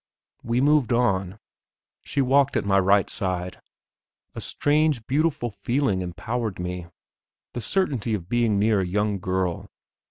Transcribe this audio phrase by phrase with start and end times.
[0.41, 1.37] We moved on;
[2.01, 3.61] she walked at my right side.
[4.33, 6.87] A strange, beautiful feeling empowered me;
[7.53, 9.69] the certainty of being near a young girl.